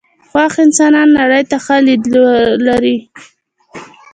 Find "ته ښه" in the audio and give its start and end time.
1.49-1.77